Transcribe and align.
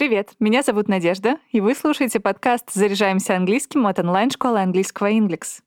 Привет, 0.00 0.30
меня 0.40 0.62
зовут 0.62 0.88
Надежда, 0.88 1.36
и 1.52 1.60
вы 1.60 1.74
слушаете 1.74 2.20
подкаст 2.20 2.72
«Заряжаемся 2.72 3.36
английским» 3.36 3.86
от 3.86 3.98
онлайн-школы 3.98 4.58
английского 4.58 5.10
Inglix. 5.10 5.60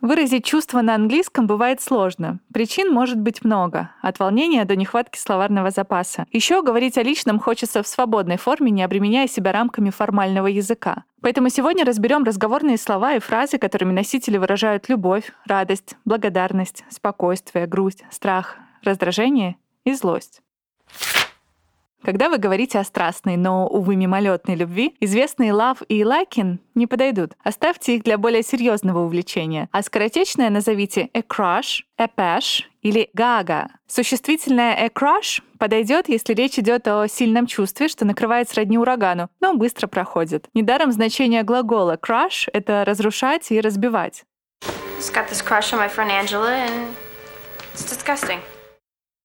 Выразить 0.00 0.44
чувство 0.44 0.82
на 0.82 0.96
английском 0.96 1.46
бывает 1.46 1.80
сложно. 1.80 2.40
Причин 2.52 2.92
может 2.92 3.20
быть 3.20 3.44
много. 3.44 3.92
От 4.02 4.18
волнения 4.18 4.64
до 4.64 4.74
нехватки 4.74 5.16
словарного 5.16 5.70
запаса. 5.70 6.26
Еще 6.32 6.60
говорить 6.60 6.98
о 6.98 7.04
личном 7.04 7.38
хочется 7.38 7.84
в 7.84 7.86
свободной 7.86 8.36
форме, 8.36 8.72
не 8.72 8.82
обременяя 8.82 9.28
себя 9.28 9.52
рамками 9.52 9.90
формального 9.90 10.48
языка. 10.48 11.04
Поэтому 11.24 11.48
сегодня 11.48 11.86
разберем 11.86 12.22
разговорные 12.22 12.76
слова 12.76 13.14
и 13.14 13.18
фразы, 13.18 13.56
которыми 13.56 13.92
носители 13.92 14.36
выражают 14.36 14.90
любовь, 14.90 15.32
радость, 15.46 15.96
благодарность, 16.04 16.84
спокойствие, 16.90 17.66
грусть, 17.66 18.04
страх, 18.10 18.58
раздражение 18.82 19.56
и 19.84 19.94
злость. 19.94 20.42
Когда 22.04 22.28
вы 22.28 22.36
говорите 22.36 22.78
о 22.78 22.84
страстной, 22.84 23.38
но, 23.38 23.66
увы, 23.66 23.96
мимолетной 23.96 24.56
любви, 24.56 24.94
известные 25.00 25.52
love 25.52 25.78
и 25.88 26.02
liking 26.02 26.58
не 26.74 26.86
подойдут. 26.86 27.32
Оставьте 27.42 27.96
их 27.96 28.02
для 28.02 28.18
более 28.18 28.42
серьезного 28.42 28.98
увлечения. 28.98 29.70
А 29.72 29.82
скоротечное 29.82 30.50
назовите 30.50 31.08
a 31.14 31.20
crush, 31.20 31.80
a 31.96 32.06
pash 32.06 32.64
или 32.82 33.08
gaga. 33.16 33.68
Существительное 33.86 34.74
a 34.74 34.88
crush 34.88 35.42
подойдет, 35.58 36.10
если 36.10 36.34
речь 36.34 36.58
идет 36.58 36.86
о 36.88 37.08
сильном 37.08 37.46
чувстве, 37.46 37.88
что 37.88 38.04
накрывает 38.04 38.50
сродни 38.50 38.76
урагану, 38.76 39.30
но 39.40 39.54
быстро 39.54 39.86
проходит. 39.86 40.48
Недаром 40.52 40.92
значение 40.92 41.42
глагола 41.42 41.96
crush— 41.96 42.50
это 42.52 42.84
разрушать 42.84 43.50
и 43.50 43.60
разбивать. 43.60 44.24
Got 45.12 45.30
this 45.30 45.42
crush 45.42 45.72
on 45.72 45.78
my 45.78 45.88
friend 45.88 46.10
Angela 46.10 46.50
and 46.50 46.94
it's 47.72 47.88
disgusting. 47.88 48.40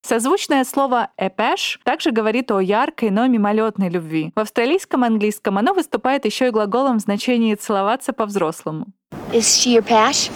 Созвучное 0.10 0.64
слово 0.64 1.12
«эпэш» 1.18 1.80
также 1.84 2.10
говорит 2.10 2.50
о 2.50 2.60
яркой, 2.60 3.12
но 3.12 3.28
мимолетной 3.28 3.90
любви. 3.90 4.32
В 4.36 4.40
австралийском 4.40 5.04
английском 5.04 5.60
оно 5.60 5.76
выступает 5.76 6.26
еще 6.26 6.48
и 6.48 6.50
глаголом 6.50 6.98
в 6.98 7.02
значении 7.02 7.54
«целоваться 7.54 8.12
по-взрослому». 8.12 8.88
Is 9.32 9.42
she 9.42 9.78
your 9.78 9.88
pash? 9.88 10.32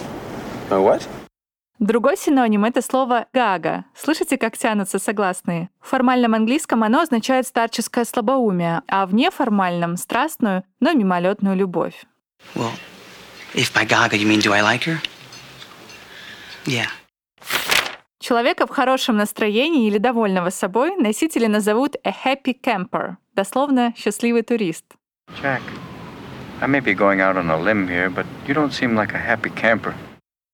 A 0.70 0.76
what? 0.76 1.02
Другой 1.80 2.16
синоним— 2.16 2.64
это 2.66 2.82
слово 2.82 3.26
«гага». 3.32 3.84
Слышите, 3.96 4.38
как 4.38 4.56
тянутся 4.56 5.00
согласные? 5.00 5.70
В 5.80 5.88
формальном 5.88 6.34
английском 6.34 6.84
оно 6.84 7.00
означает 7.00 7.44
старческое 7.44 8.04
слабоумие, 8.04 8.82
а 8.86 9.06
в 9.06 9.12
неформальном— 9.12 9.96
страстную, 9.96 10.62
но 10.78 10.92
мимолетную 10.92 11.56
любовь. 11.56 12.04
Well, 12.54 12.70
if 13.54 13.72
by 13.74 13.84
gaga 13.84 14.16
you 14.16 14.28
mean 14.28 14.38
do 14.38 14.52
I 14.52 14.60
like 14.60 14.84
her? 14.84 15.00
Yeah. 16.64 16.86
Человека 18.24 18.66
в 18.66 18.70
хорошем 18.70 19.18
настроении 19.18 19.86
или 19.86 19.98
довольного 19.98 20.48
собой 20.48 20.96
носители 20.96 21.44
назовут 21.44 21.96
a 22.04 22.10
happy 22.10 22.58
camper, 22.58 23.16
дословно 23.34 23.92
«счастливый 23.98 24.40
турист». 24.40 24.86
Jack, 25.42 25.60
I 26.62 26.66
may 26.66 26.80
be 26.80 26.96
going 26.96 27.20
out 27.20 27.36
on 27.36 27.50
a 27.50 27.58
limb 27.58 27.86
here, 27.86 28.08
but 28.08 28.24
you 28.46 28.54
don't 28.54 28.72
seem 28.72 28.94
like 28.94 29.12
a 29.12 29.18
happy 29.18 29.52
camper. 29.54 29.92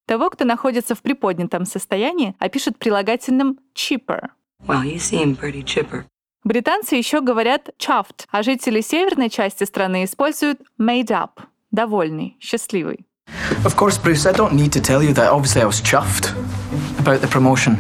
Того, 0.09 0.31
кто 0.31 0.45
находится 0.45 0.97
в 0.97 1.03
приподнятом 1.03 1.65
состоянии, 1.65 2.35
опишут 2.41 2.77
прилагательным 2.77 3.61
chipper. 3.73 4.31
Well, 4.67 4.83
you 4.83 4.97
seem 4.97 5.37
pretty 5.37 5.63
chipper. 5.63 6.07
Британцы 6.43 6.97
еще 6.97 7.21
говорят 7.21 7.69
chuffed, 7.79 8.27
а 8.33 8.43
жители 8.43 8.81
северной 8.81 9.31
части 9.31 9.63
страны 9.63 10.03
используют 10.03 10.61
made 10.77 11.13
up, 11.13 11.41
довольный, 11.71 12.37
счастливый. 12.41 13.07
Of 13.65 13.77
course, 13.77 13.97
Bruce, 13.97 14.27
I 14.27 14.33
don't 14.33 14.55
need 14.55 14.73
to 14.73 14.81
tell 14.81 15.05
you 15.05 15.15
that 15.15 15.31
obviously 15.31 15.63
I 15.63 15.67
was 15.67 15.81
chuffed 15.81 16.35
about 17.01 17.21
the 17.21 17.29
promotion. 17.29 17.77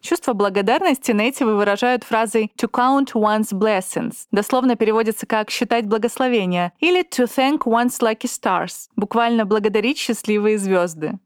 Чувство 0.00 0.32
благодарности 0.32 1.12
нейтивы 1.12 1.56
выражают 1.56 2.04
фразой 2.04 2.50
«to 2.56 2.70
count 2.70 3.12
one's 3.14 3.52
blessings», 3.52 4.26
дословно 4.30 4.76
переводится 4.76 5.26
как 5.26 5.50
«считать 5.50 5.86
благословения», 5.86 6.72
или 6.78 7.02
«to 7.02 7.26
thank 7.26 7.64
one's 7.66 8.00
lucky 8.00 8.26
stars», 8.26 8.88
буквально 8.96 9.44
«благодарить 9.44 9.98
счастливые 9.98 10.56
звезды». 10.58 11.18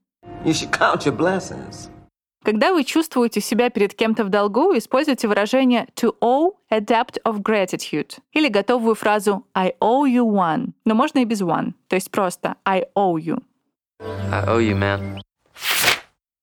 You 0.44 0.52
should 0.52 0.70
count 0.70 1.04
your 1.04 1.16
blessings. 1.16 1.91
Когда 2.44 2.72
вы 2.72 2.82
чувствуете 2.82 3.41
себя 3.41 3.70
перед 3.70 3.94
кем-то 3.94 4.25
в 4.25 4.30
долгу, 4.30 4.76
используйте 4.76 5.28
выражение 5.28 5.86
to 5.94 6.16
owe 6.20 6.54
a 6.70 6.80
debt 6.80 7.22
of 7.25 7.41
gratitude 7.41 8.19
или 8.32 8.48
готовую 8.48 8.96
фразу 8.96 9.46
I 9.54 9.75
owe 9.80 10.10
you 10.10 10.25
one, 10.25 10.72
но 10.84 10.94
можно 10.96 11.20
и 11.20 11.25
без 11.25 11.41
one, 11.41 11.75
то 11.86 11.94
есть 11.94 12.10
просто 12.10 12.56
I 12.64 12.86
owe 12.96 13.16
you. 13.16 13.41
I 14.00 14.44
owe 14.48 14.58
you, 14.58 14.76
man. 14.76 15.20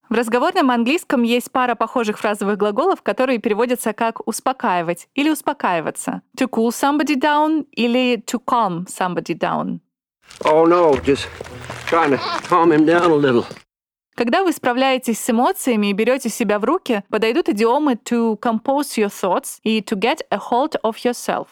В 0.10 0.16
разговорном 0.16 0.72
английском 0.72 1.22
есть 1.22 1.52
пара 1.52 1.76
похожих 1.76 2.18
фразовых 2.18 2.58
глаголов, 2.58 3.04
которые 3.04 3.38
переводятся 3.38 3.94
как 3.94 4.28
«успокаивать» 4.28 5.08
или 5.14 5.30
«успокаиваться». 5.30 6.24
To 6.38 6.50
cool 6.50 6.70
somebody 6.70 7.16
down 7.16 7.68
или 7.72 8.16
to 8.26 8.42
calm 8.44 8.88
somebody 8.88 9.38
down. 9.38 9.82
Oh 10.44 10.66
no, 10.66 10.96
just 11.04 11.28
trying 11.86 12.10
to 12.10 12.20
calm 12.50 12.72
him 12.72 12.86
down 12.86 13.12
a 13.12 13.16
little. 13.16 13.46
Когда 14.16 14.44
вы 14.44 14.52
справляетесь 14.52 15.20
с 15.20 15.30
эмоциями 15.30 15.92
и 15.92 15.94
берете 15.94 16.30
себя 16.30 16.58
в 16.58 16.66
руки, 16.66 17.04
подойдут 17.10 17.48
идиомы 17.48 17.94
to 17.94 18.38
compose 18.40 18.98
your 18.98 19.10
thoughts 19.10 19.60
и 19.64 19.80
to 19.82 19.96
get 19.96 20.22
a 20.32 20.38
hold 20.38 20.76
of 20.84 20.98
yourself. 21.06 21.50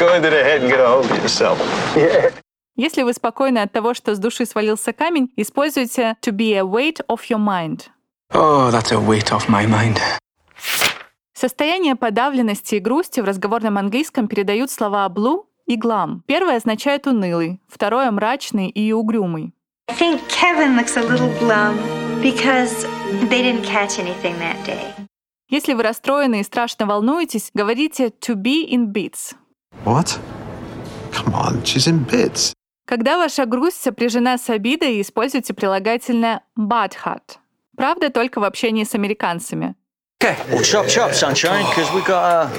Go 0.00 0.12
into 0.14 0.30
the 0.30 0.42
head 0.42 0.62
and 0.62 0.68
get 0.68 0.80
a 0.80 0.88
hold 0.88 1.10
of 1.10 1.18
yourself. 1.22 1.58
Yeah. 1.96 2.32
Если 2.76 3.02
вы 3.02 3.12
спокойны 3.12 3.58
от 3.58 3.72
того, 3.72 3.94
что 3.94 4.16
с 4.16 4.18
души 4.18 4.46
свалился 4.46 4.92
камень, 4.92 5.32
используйте 5.36 6.16
to 6.20 6.32
be 6.32 6.54
a 6.54 6.62
weight 6.62 7.00
of 7.08 7.20
your 7.28 7.38
mind. 7.38 7.88
Oh, 8.32 8.70
that's 8.72 8.90
a 8.92 8.98
weight 8.98 9.30
off 9.30 9.48
my 9.48 9.64
mind. 9.64 9.98
Состояние 11.34 11.94
подавленности 11.94 12.76
и 12.76 12.80
грусти 12.80 13.20
в 13.20 13.24
разговорном 13.24 13.78
английском 13.78 14.26
передают 14.26 14.72
слова 14.72 15.08
blue 15.08 15.44
и 15.66 15.76
glum. 15.76 16.22
Первое 16.26 16.56
означает 16.56 17.06
унылый, 17.06 17.60
второе— 17.68 18.10
мрачный 18.12 18.70
и 18.70 18.92
угрюмый. 18.92 19.52
I 19.88 19.94
think 19.94 20.20
Kevin 20.28 20.76
looks 20.76 20.96
a 20.96 21.02
little 21.02 21.32
glum 21.38 21.78
because 22.22 22.86
they 23.28 23.42
didn't 23.42 23.64
catch 23.64 24.00
anything 24.00 24.36
that 24.40 24.56
day. 24.66 24.92
Если 25.48 25.74
вы 25.74 25.84
расстроены 25.84 26.40
и 26.40 26.42
страшно 26.42 26.86
волнуетесь, 26.86 27.50
говорите 27.54 28.06
to 28.08 28.34
be 28.34 28.66
in 28.68 28.92
bits. 28.92 29.34
What? 29.84 30.18
Come 31.12 31.34
on, 31.34 31.62
she's 31.62 31.86
in 31.86 32.04
bits. 32.04 32.52
Когда 32.86 33.16
ваша 33.16 33.46
грусть 33.46 33.82
сопряжена 33.82 34.36
с 34.36 34.50
обидой, 34.50 35.00
используйте 35.00 35.54
прилагательное 35.54 36.42
butthurt. 36.58 37.38
Правда, 37.76 38.10
только 38.10 38.40
в 38.40 38.44
общении 38.44 38.84
с 38.84 38.94
американцами. 38.94 39.74
Okay, 40.20 40.36
well, 40.50 40.62
chop 40.62 40.86
chop, 40.86 41.12
sunshine, 41.12 41.64
because 41.70 41.90
we 41.94 42.04
got 42.06 42.22
a... 42.24 42.50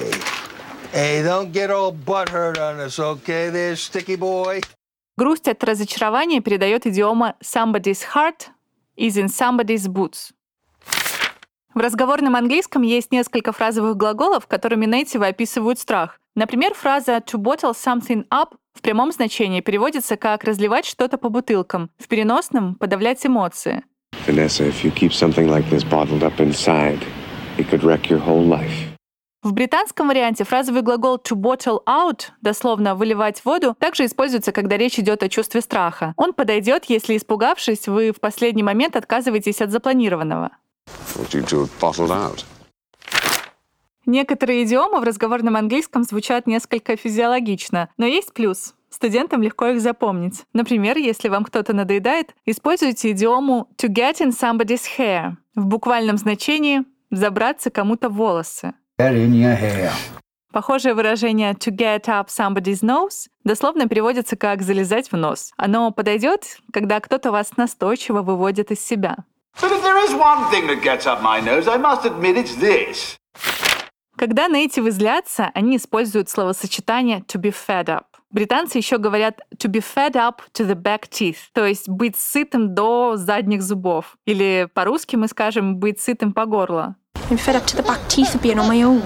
Hey, 0.92 1.24
don't 1.24 1.52
get 1.52 1.70
all 1.70 1.92
butthurt 1.92 2.58
on 2.58 2.80
us, 2.80 3.00
okay, 3.00 3.50
there, 3.50 3.76
sticky 3.76 4.18
boy? 4.18 4.62
Грусть 5.18 5.48
от 5.48 5.64
разочарования 5.64 6.42
передает 6.42 6.86
идиома 6.88 7.36
somebody's 7.42 8.04
heart 8.14 8.50
is 8.98 9.18
in 9.18 9.28
somebody's 9.28 9.88
boots. 9.88 10.34
В 11.74 11.80
разговорном 11.80 12.36
английском 12.36 12.82
есть 12.82 13.12
несколько 13.12 13.52
фразовых 13.52 13.96
глаголов, 13.96 14.48
которыми 14.48 14.86
нейтивы 14.86 15.28
описывают 15.28 15.78
страх. 15.78 16.20
Например, 16.34 16.74
фраза 16.74 17.18
to 17.18 17.38
bottle 17.38 17.74
something 17.74 18.26
up 18.30 18.56
в 18.76 18.82
прямом 18.82 19.12
значении 19.12 19.62
переводится 19.62 20.18
как 20.18 20.44
разливать 20.44 20.86
что-то 20.86 21.18
по 21.18 21.30
бутылкам, 21.30 21.90
в 21.98 22.08
переносном— 22.08 22.76
подавлять 22.80 23.26
эмоции. 23.26 23.84
Vanessa, 24.28 24.68
if 24.68 24.84
you 24.84 24.92
keep 24.92 25.12
something 25.12 25.48
like 25.48 25.68
this 25.70 25.84
bottled 25.84 26.24
up 26.24 26.40
inside, 26.40 27.00
it 27.58 27.70
could 27.70 27.84
wreck 27.84 28.10
your 28.10 28.24
whole 28.24 28.46
life. 28.46 28.96
В 29.46 29.54
британском 29.54 30.08
варианте 30.08 30.44
фразовый 30.44 30.82
глагол 30.82 31.18
to 31.18 31.36
bottle 31.36 31.80
out, 31.86 32.30
дословно 32.42 32.96
выливать 32.96 33.46
воду, 33.46 33.76
также 33.80 34.06
используется, 34.06 34.52
когда 34.52 34.76
речь 34.76 34.98
идет 34.98 35.22
о 35.22 35.30
чувстве 35.30 35.62
страха. 35.62 36.16
Он 36.18 36.34
подойдет, 36.34 36.86
если, 36.86 37.16
испугавшись, 37.16 37.88
вы 37.88 38.12
в 38.12 38.20
последний 38.20 38.64
момент 38.64 38.96
отказываетесь 38.96 39.62
от 39.62 39.70
запланированного. 39.70 40.50
Некоторые 44.06 44.64
идиомы 44.64 45.00
в 45.00 45.04
разговорном 45.04 45.56
английском 45.56 46.04
звучат 46.04 46.46
несколько 46.46 46.96
физиологично, 46.96 47.90
но 47.98 48.06
есть 48.06 48.34
плюс. 48.34 48.75
Студентам 48.96 49.44
легко 49.44 49.68
их 49.68 49.82
запомнить. 49.82 50.46
Например, 50.54 50.98
если 50.98 51.28
вам 51.28 51.44
кто-то 51.44 51.74
надоедает, 51.74 52.34
используйте 52.46 53.12
идиому 53.12 53.68
to 53.78 53.90
get 53.90 54.22
in 54.22 54.30
somebody's 54.30 54.84
hair. 54.98 55.34
В 55.54 55.66
буквальном 55.66 56.16
значении 56.16 56.86
забраться 57.12 57.70
кому-то 57.70 58.08
в 58.08 58.14
волосы. 58.14 58.74
Get 58.98 59.14
in 59.14 59.32
your 59.32 59.60
hair. 59.60 59.92
Похожее 60.54 60.94
выражение 60.94 61.52
to 61.56 61.76
get 61.76 62.06
up 62.06 62.28
somebody's 62.28 62.84
nose 62.84 63.28
дословно 63.44 63.90
переводится 63.90 64.38
как 64.38 64.62
залезать 64.62 65.12
в 65.12 65.18
нос. 65.18 65.52
Оно 65.58 65.92
подойдет, 65.92 66.60
когда 66.72 67.02
кто-то 67.02 67.34
вас 67.34 67.58
настойчиво 67.58 68.22
выводит 68.22 68.72
из 68.72 68.80
себя. 68.80 69.18
Когда 74.18 74.48
нейтивы 74.48 74.92
злятся, 74.92 75.52
они 75.54 75.78
используют 75.78 76.30
словосочетание 76.30 77.20
to 77.28 77.40
be 77.40 77.54
fed 77.54 77.86
up. 77.88 78.06
Британцы 78.32 78.78
еще 78.78 78.98
говорят 78.98 79.40
to 79.58 79.70
be 79.70 79.82
fed 79.82 80.14
up 80.16 80.42
to 80.54 80.68
the 80.68 80.76
back 80.76 81.10
teeth, 81.10 81.38
то 81.54 81.66
есть 81.66 81.88
быть 81.88 82.18
сытым 82.18 82.76
до 82.76 83.16
задних 83.16 83.62
зубов. 83.62 84.18
Или 84.26 84.68
по-русски 84.74 85.16
мы 85.16 85.28
скажем 85.28 85.78
быть 85.78 86.02
сытым 86.02 86.34
по 86.34 86.46
горло. 86.46 86.96
I'm 87.30 87.38
fed 87.38 87.56
up 87.56 87.66
to 87.66 87.78
the 87.78 87.86
back 87.86 88.00
teeth 88.08 88.36
of 88.36 88.42
being 88.42 88.58
on 88.58 88.68
my 88.68 88.82
own. 88.84 89.02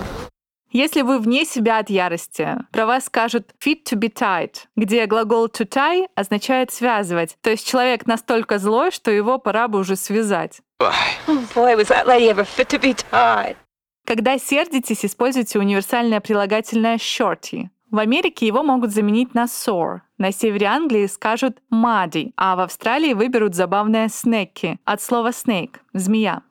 Если 0.72 1.02
вы 1.02 1.18
вне 1.18 1.46
себя 1.46 1.80
от 1.80 1.90
ярости, 1.90 2.58
про 2.72 2.86
вас 2.86 3.06
скажут 3.06 3.56
fit 3.64 3.84
to 3.90 3.98
be 3.98 4.14
tied, 4.14 4.54
где 4.76 5.08
глагол 5.08 5.48
to 5.48 5.68
tie 5.68 6.06
означает 6.16 6.72
связывать. 6.72 7.38
То 7.42 7.50
есть 7.50 7.68
человек 7.68 8.06
настолько 8.06 8.60
злой, 8.60 8.92
что 8.92 9.10
его 9.10 9.40
пора 9.40 9.68
бы 9.68 9.80
уже 9.80 9.96
связать. 9.96 10.62
Oh 10.80 10.92
boy, 11.56 11.76
was 11.76 11.88
that 11.88 12.06
lady 12.06 12.30
ever 12.30 12.46
fit 12.46 12.68
to 12.70 12.80
be 12.80 12.94
tied. 12.94 13.56
Когда 14.10 14.40
сердитесь, 14.40 15.06
используйте 15.06 15.60
универсальное 15.60 16.20
прилагательное 16.20 16.96
shorty. 16.96 17.68
В 17.92 18.00
Америке 18.00 18.48
его 18.48 18.64
могут 18.64 18.90
заменить 18.90 19.36
на 19.36 19.44
sore. 19.44 20.00
На 20.18 20.32
севере 20.32 20.66
Англии 20.66 21.06
скажут 21.06 21.60
muddy, 21.72 22.34
а 22.36 22.56
в 22.56 22.62
Австралии 22.62 23.14
выберут 23.14 23.54
забавное 23.54 24.08
snaky 24.08 24.78
от 24.84 25.04
слова 25.04 25.30
snake— 25.30 25.76
змея. 25.94 26.42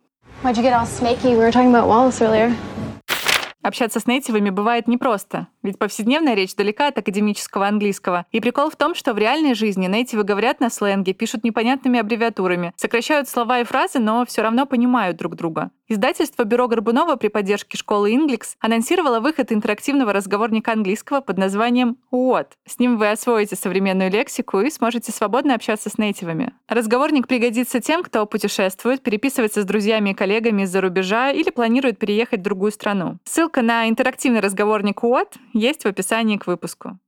Общаться 3.60 3.98
с 3.98 4.06
нейтивами 4.06 4.50
бывает 4.50 4.86
непросто, 4.86 5.48
ведь 5.68 5.78
повседневная 5.78 6.34
речь 6.34 6.54
далека 6.54 6.88
от 6.88 6.96
академического 6.96 7.66
английского. 7.66 8.24
И 8.32 8.40
прикол 8.40 8.70
в 8.70 8.76
том, 8.76 8.94
что 8.94 9.12
в 9.12 9.18
реальной 9.18 9.54
жизни 9.54 9.86
нейтивы 9.86 10.24
говорят 10.24 10.60
на 10.60 10.70
сленге, 10.70 11.12
пишут 11.12 11.44
непонятными 11.44 12.00
аббревиатурами, 12.00 12.72
сокращают 12.76 13.28
слова 13.28 13.60
и 13.60 13.64
фразы, 13.64 13.98
но 13.98 14.24
все 14.24 14.42
равно 14.42 14.64
понимают 14.64 15.18
друг 15.18 15.36
друга. 15.36 15.70
Издательство 15.90 16.44
«Бюро 16.44 16.68
Горбунова» 16.68 17.16
при 17.16 17.28
поддержке 17.28 17.78
школы 17.78 18.12
Inglix 18.12 18.56
анонсировало 18.60 19.20
выход 19.20 19.52
интерактивного 19.52 20.12
разговорника 20.12 20.72
английского 20.72 21.22
под 21.22 21.38
названием 21.38 21.96
«What». 22.12 22.48
С 22.66 22.78
ним 22.78 22.98
вы 22.98 23.10
освоите 23.10 23.56
современную 23.56 24.10
лексику 24.10 24.60
и 24.60 24.70
сможете 24.70 25.12
свободно 25.12 25.54
общаться 25.54 25.88
с 25.88 25.96
нейтивами. 25.96 26.52
Разговорник 26.68 27.26
пригодится 27.26 27.80
тем, 27.80 28.02
кто 28.02 28.26
путешествует, 28.26 29.02
переписывается 29.02 29.62
с 29.62 29.64
друзьями 29.64 30.10
и 30.10 30.14
коллегами 30.14 30.62
из-за 30.62 30.82
рубежа 30.82 31.30
или 31.30 31.48
планирует 31.48 31.98
переехать 31.98 32.40
в 32.40 32.42
другую 32.42 32.70
страну. 32.72 33.16
Ссылка 33.24 33.62
на 33.62 33.88
интерактивный 33.88 34.40
разговорник 34.40 35.02
«What» 35.02 35.36
есть 35.58 35.84
в 35.84 35.88
описании 35.88 36.36
к 36.36 36.46
выпуску. 36.46 36.98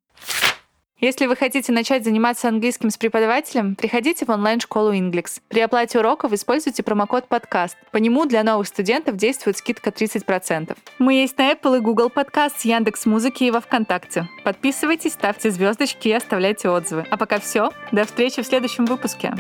Если 1.01 1.25
вы 1.25 1.35
хотите 1.35 1.73
начать 1.73 2.05
заниматься 2.05 2.49
английским 2.49 2.91
с 2.91 2.99
преподавателем, 2.99 3.75
приходите 3.75 4.27
в 4.27 4.29
онлайн-школу 4.29 4.93
Inglix. 4.93 5.41
При 5.49 5.61
оплате 5.61 5.99
уроков 5.99 6.35
используйте 6.35 6.83
промокод 6.83 7.27
подкаст. 7.27 7.79
По 7.91 7.97
нему 7.97 8.27
для 8.27 8.45
новых 8.45 8.67
студентов 8.67 9.17
действует 9.17 9.57
скидка 9.57 9.89
30%. 9.89 10.77
Мы 10.99 11.15
есть 11.15 11.39
на 11.39 11.53
Apple 11.53 11.79
и 11.79 11.81
Google 11.81 12.11
Подкаст, 12.11 12.67
Яндекс 12.67 13.07
Музыки 13.07 13.45
и 13.45 13.51
во 13.51 13.63
Вконтакте. 13.63 14.29
Подписывайтесь, 14.45 15.15
ставьте 15.15 15.51
звездочки 15.51 16.09
и 16.09 16.13
оставляйте 16.13 16.69
отзывы. 16.69 17.07
А 17.11 17.17
пока 17.17 17.41
все. 17.41 17.71
До 17.93 18.05
встречи 18.05 18.43
в 18.43 18.47
следующем 18.47 18.85
выпуске. 18.85 19.33